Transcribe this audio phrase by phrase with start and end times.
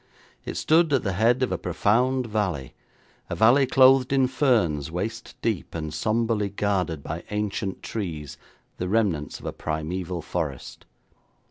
[0.45, 2.73] It stood at the head of a profound valley;
[3.29, 8.35] a valley clothed in ferns waist deep, and sombrely guarded by ancient trees,
[8.77, 10.87] the remnants of a primeval forest.